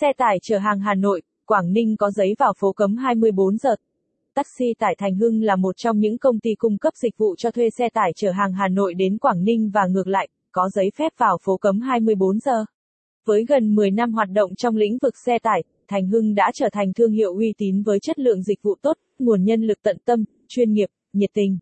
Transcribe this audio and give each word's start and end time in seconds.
Xe 0.00 0.12
tải 0.16 0.38
chở 0.42 0.58
hàng 0.58 0.80
Hà 0.80 0.94
Nội, 0.94 1.22
Quảng 1.46 1.72
Ninh 1.72 1.96
có 1.96 2.10
giấy 2.10 2.34
vào 2.38 2.52
phố 2.58 2.72
cấm 2.72 2.96
24 2.96 3.56
giờ. 3.56 3.76
Taxi 4.34 4.74
tải 4.78 4.94
Thành 4.98 5.14
Hưng 5.14 5.42
là 5.42 5.56
một 5.56 5.76
trong 5.76 5.98
những 5.98 6.18
công 6.18 6.40
ty 6.40 6.50
cung 6.58 6.78
cấp 6.78 6.92
dịch 7.02 7.18
vụ 7.18 7.34
cho 7.38 7.50
thuê 7.50 7.70
xe 7.78 7.88
tải 7.88 8.12
chở 8.16 8.30
hàng 8.30 8.52
Hà 8.52 8.68
Nội 8.68 8.94
đến 8.94 9.18
Quảng 9.18 9.44
Ninh 9.44 9.70
và 9.74 9.86
ngược 9.86 10.06
lại, 10.06 10.28
có 10.52 10.68
giấy 10.74 10.90
phép 10.96 11.12
vào 11.18 11.38
phố 11.42 11.56
cấm 11.56 11.80
24 11.80 12.38
giờ. 12.38 12.64
Với 13.24 13.44
gần 13.44 13.74
10 13.74 13.90
năm 13.90 14.12
hoạt 14.12 14.28
động 14.30 14.54
trong 14.54 14.76
lĩnh 14.76 14.98
vực 15.02 15.14
xe 15.26 15.38
tải, 15.42 15.62
Thành 15.88 16.06
Hưng 16.06 16.34
đã 16.34 16.50
trở 16.54 16.68
thành 16.72 16.92
thương 16.92 17.12
hiệu 17.12 17.34
uy 17.34 17.52
tín 17.58 17.82
với 17.82 17.98
chất 18.02 18.18
lượng 18.18 18.42
dịch 18.42 18.62
vụ 18.62 18.74
tốt, 18.82 18.96
nguồn 19.18 19.44
nhân 19.44 19.62
lực 19.62 19.78
tận 19.82 19.96
tâm, 20.04 20.24
chuyên 20.48 20.72
nghiệp, 20.72 20.88
nhiệt 21.12 21.30
tình. 21.34 21.58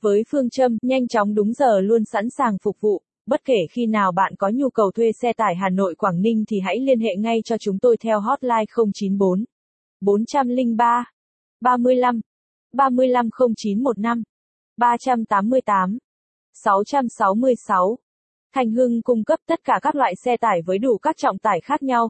Với 0.00 0.22
phương 0.30 0.50
châm 0.50 0.78
nhanh 0.82 1.08
chóng 1.08 1.34
đúng 1.34 1.52
giờ 1.52 1.80
luôn 1.80 2.04
sẵn 2.04 2.30
sàng 2.38 2.56
phục 2.62 2.76
vụ, 2.80 3.02
bất 3.26 3.44
kể 3.44 3.66
khi 3.70 3.86
nào 3.86 4.12
bạn 4.12 4.34
có 4.38 4.50
nhu 4.54 4.70
cầu 4.70 4.90
thuê 4.90 5.12
xe 5.22 5.32
tải 5.32 5.54
Hà 5.54 5.68
Nội 5.68 5.94
Quảng 5.94 6.20
Ninh 6.20 6.44
thì 6.48 6.60
hãy 6.60 6.80
liên 6.80 7.00
hệ 7.00 7.16
ngay 7.16 7.38
cho 7.44 7.56
chúng 7.58 7.78
tôi 7.78 7.96
theo 7.96 8.20
hotline 8.20 8.64
094 8.94 9.44
403 10.00 11.04
35 11.60 12.20
350915 12.72 14.22
388 14.76 15.98
666 16.52 17.98
Thành 18.54 18.70
Hưng 18.70 19.02
cung 19.02 19.24
cấp 19.24 19.40
tất 19.46 19.64
cả 19.64 19.78
các 19.82 19.94
loại 19.94 20.14
xe 20.24 20.36
tải 20.36 20.62
với 20.62 20.78
đủ 20.78 20.98
các 20.98 21.16
trọng 21.16 21.38
tải 21.38 21.60
khác 21.60 21.82
nhau. 21.82 22.08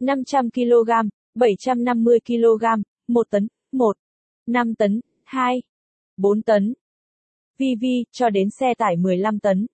500 0.00 0.50
kg, 0.50 0.90
750 1.34 2.18
kg, 2.26 2.64
1 3.08 3.30
tấn, 3.30 3.48
1, 3.72 3.96
5 4.46 4.74
tấn, 4.74 5.00
2, 5.24 5.62
4 6.16 6.42
tấn. 6.42 6.74
VV 7.58 7.84
cho 8.12 8.30
đến 8.30 8.48
xe 8.60 8.74
tải 8.78 8.96
15 8.96 9.38
tấn. 9.38 9.66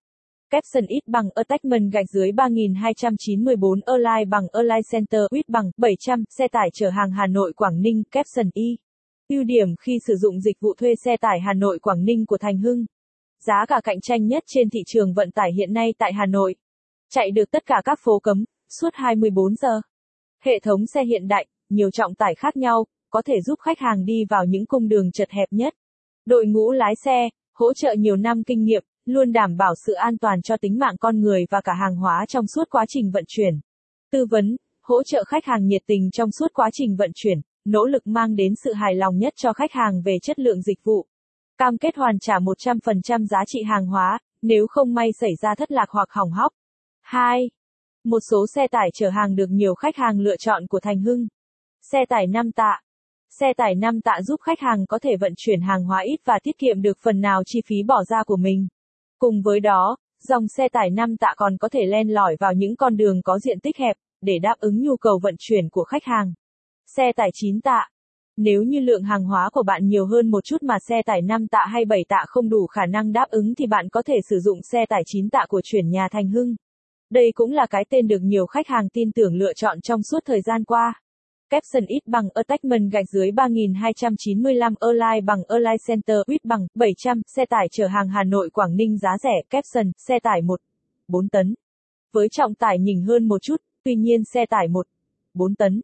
Capson 0.51 0.87
ít 0.87 1.01
bằng 1.07 1.29
Attachment 1.35 1.93
gạch 1.93 2.07
dưới 2.09 2.33
3294 2.33 3.81
Align 3.87 4.31
bằng 4.31 4.47
Align 4.53 4.83
Center 4.93 5.21
ít 5.31 5.49
bằng 5.49 5.71
700 5.77 6.25
xe 6.39 6.49
tải 6.49 6.69
chở 6.75 6.91
hàng 6.91 7.11
Hà 7.11 7.27
Nội 7.27 7.53
Quảng 7.53 7.81
Ninh 7.81 8.03
Capson 8.11 8.51
Y. 8.55 8.77
Ưu 9.29 9.45
điểm 9.45 9.77
khi 9.81 9.99
sử 10.07 10.15
dụng 10.17 10.41
dịch 10.41 10.61
vụ 10.61 10.75
thuê 10.75 10.95
xe 11.05 11.17
tải 11.17 11.41
Hà 11.41 11.53
Nội 11.53 11.79
Quảng 11.79 12.05
Ninh 12.05 12.27
của 12.27 12.39
Thành 12.39 12.59
Hưng. 12.59 12.85
Giá 13.47 13.65
cả 13.69 13.81
cạnh 13.85 14.01
tranh 14.01 14.27
nhất 14.27 14.45
trên 14.47 14.71
thị 14.71 14.81
trường 14.87 15.15
vận 15.15 15.31
tải 15.31 15.53
hiện 15.53 15.73
nay 15.73 15.95
tại 15.99 16.13
Hà 16.13 16.27
Nội. 16.27 16.55
Chạy 17.11 17.31
được 17.31 17.51
tất 17.51 17.67
cả 17.67 17.83
các 17.85 17.99
phố 18.03 18.19
cấm, 18.19 18.45
suốt 18.81 18.91
24 18.93 19.55
giờ. 19.55 19.81
Hệ 20.45 20.61
thống 20.63 20.87
xe 20.87 21.05
hiện 21.05 21.29
đại, 21.29 21.47
nhiều 21.69 21.91
trọng 21.91 22.15
tải 22.15 22.35
khác 22.35 22.57
nhau, 22.57 22.85
có 23.11 23.23
thể 23.23 23.41
giúp 23.41 23.59
khách 23.61 23.79
hàng 23.79 24.05
đi 24.05 24.25
vào 24.29 24.45
những 24.45 24.67
cung 24.67 24.89
đường 24.89 25.13
chật 25.13 25.31
hẹp 25.31 25.49
nhất. 25.51 25.75
Đội 26.25 26.47
ngũ 26.47 26.73
lái 26.73 26.95
xe, 27.05 27.29
hỗ 27.55 27.73
trợ 27.75 27.95
nhiều 27.99 28.17
năm 28.17 28.43
kinh 28.45 28.65
nghiệm, 28.65 28.85
luôn 29.05 29.33
đảm 29.33 29.57
bảo 29.57 29.75
sự 29.87 29.93
an 29.93 30.19
toàn 30.19 30.43
cho 30.43 30.57
tính 30.57 30.79
mạng 30.79 30.97
con 31.01 31.21
người 31.21 31.45
và 31.51 31.61
cả 31.61 31.73
hàng 31.73 31.97
hóa 31.97 32.25
trong 32.29 32.47
suốt 32.47 32.71
quá 32.71 32.85
trình 32.89 33.11
vận 33.11 33.25
chuyển. 33.29 33.61
Tư 34.13 34.27
vấn, 34.31 34.57
hỗ 34.83 35.03
trợ 35.03 35.25
khách 35.25 35.45
hàng 35.45 35.67
nhiệt 35.67 35.83
tình 35.87 36.11
trong 36.11 36.31
suốt 36.31 36.53
quá 36.55 36.71
trình 36.73 36.97
vận 36.97 37.11
chuyển, 37.15 37.41
nỗ 37.65 37.87
lực 37.87 38.07
mang 38.07 38.37
đến 38.37 38.53
sự 38.65 38.73
hài 38.73 38.95
lòng 38.95 39.19
nhất 39.19 39.33
cho 39.37 39.53
khách 39.53 39.73
hàng 39.73 40.03
về 40.03 40.19
chất 40.23 40.39
lượng 40.39 40.63
dịch 40.63 40.79
vụ. 40.85 41.07
Cam 41.59 41.79
kết 41.79 41.97
hoàn 41.97 42.19
trả 42.19 42.39
100% 42.39 43.27
giá 43.27 43.45
trị 43.47 43.63
hàng 43.63 43.87
hóa, 43.87 44.19
nếu 44.43 44.67
không 44.67 44.95
may 44.95 45.09
xảy 45.21 45.31
ra 45.43 45.55
thất 45.55 45.73
lạc 45.73 45.91
hoặc 45.91 46.09
hỏng 46.11 46.31
hóc. 46.31 46.53
2. 47.03 47.51
Một 48.05 48.21
số 48.31 48.47
xe 48.55 48.67
tải 48.69 48.91
chở 48.95 49.09
hàng 49.09 49.37
được 49.37 49.49
nhiều 49.51 49.75
khách 49.75 49.97
hàng 49.97 50.21
lựa 50.21 50.37
chọn 50.37 50.67
của 50.67 50.81
Thành 50.81 51.01
Hưng. 51.01 51.27
Xe 51.93 51.99
tải 52.09 52.27
5 52.27 52.53
tạ. 52.53 52.81
Xe 53.39 53.53
tải 53.57 53.75
5 53.75 54.01
tạ 54.01 54.23
giúp 54.23 54.41
khách 54.41 54.61
hàng 54.61 54.87
có 54.87 54.99
thể 54.99 55.17
vận 55.21 55.33
chuyển 55.37 55.61
hàng 55.61 55.85
hóa 55.85 56.01
ít 56.01 56.21
và 56.25 56.39
tiết 56.43 56.59
kiệm 56.59 56.83
được 56.83 56.99
phần 57.03 57.21
nào 57.21 57.43
chi 57.47 57.61
phí 57.67 57.77
bỏ 57.83 58.05
ra 58.05 58.23
của 58.25 58.37
mình. 58.37 58.69
Cùng 59.21 59.43
với 59.43 59.61
đó, 59.61 59.97
dòng 60.23 60.49
xe 60.49 60.69
tải 60.69 60.91
năm 60.91 61.17
tạ 61.17 61.35
còn 61.37 61.57
có 61.59 61.69
thể 61.69 61.87
len 61.87 62.09
lỏi 62.09 62.37
vào 62.41 62.53
những 62.53 62.77
con 62.77 62.97
đường 62.97 63.23
có 63.23 63.39
diện 63.39 63.61
tích 63.61 63.77
hẹp, 63.77 63.97
để 64.21 64.39
đáp 64.43 64.55
ứng 64.59 64.83
nhu 64.83 64.97
cầu 64.97 65.19
vận 65.23 65.35
chuyển 65.39 65.69
của 65.69 65.85
khách 65.85 66.05
hàng. 66.05 66.33
Xe 66.97 67.13
tải 67.17 67.31
9 67.35 67.61
tạ. 67.61 67.89
Nếu 68.37 68.63
như 68.63 68.81
lượng 68.81 69.03
hàng 69.03 69.25
hóa 69.25 69.51
của 69.53 69.63
bạn 69.63 69.87
nhiều 69.87 70.07
hơn 70.07 70.31
một 70.31 70.45
chút 70.45 70.63
mà 70.63 70.79
xe 70.79 71.03
tải 71.07 71.23
5 71.23 71.49
tạ 71.49 71.67
hay 71.69 71.85
7 71.85 72.05
tạ 72.09 72.25
không 72.29 72.49
đủ 72.49 72.67
khả 72.67 72.87
năng 72.87 73.13
đáp 73.13 73.27
ứng 73.31 73.55
thì 73.55 73.67
bạn 73.67 73.89
có 73.89 74.03
thể 74.03 74.15
sử 74.31 74.41
dụng 74.41 74.63
xe 74.63 74.87
tải 74.89 75.03
9 75.07 75.31
tạ 75.31 75.45
của 75.49 75.61
chuyển 75.65 75.91
nhà 75.91 76.09
Thành 76.09 76.29
Hưng. 76.29 76.55
Đây 77.11 77.33
cũng 77.35 77.53
là 77.53 77.67
cái 77.67 77.85
tên 77.91 78.09
được 78.09 78.21
nhiều 78.23 78.47
khách 78.47 78.69
hàng 78.69 78.89
tin 78.89 79.13
tưởng 79.13 79.35
lựa 79.35 79.53
chọn 79.55 79.81
trong 79.81 80.03
suốt 80.03 80.21
thời 80.25 80.41
gian 80.41 80.65
qua. 80.65 81.01
Capson 81.51 81.85
ít 81.87 82.07
bằng 82.07 82.29
Attachment 82.35 82.93
gạch 82.93 83.09
dưới 83.09 83.31
3295 83.33 84.75
Align 84.81 85.27
bằng 85.27 85.39
Align 85.49 85.77
Center 85.89 86.17
ít 86.27 86.45
bằng 86.45 86.67
700 86.75 87.21
xe 87.27 87.45
tải 87.47 87.69
chở 87.73 87.87
hàng 87.87 88.09
Hà 88.09 88.25
Nội 88.25 88.51
Quảng 88.51 88.77
Ninh 88.77 88.99
giá 88.99 89.11
rẻ 89.23 89.43
Capson 89.51 89.93
xe 90.09 90.19
tải 90.23 90.43
1 90.43 90.61
4 91.09 91.29
tấn. 91.29 91.55
Với 92.13 92.29
trọng 92.29 92.55
tải 92.55 92.79
nhỉnh 92.79 93.03
hơn 93.03 93.29
một 93.29 93.43
chút, 93.43 93.57
tuy 93.85 93.95
nhiên 93.95 94.25
xe 94.35 94.47
tải 94.47 94.69
1 94.69 94.87
4 95.35 95.55
tấn 95.55 95.81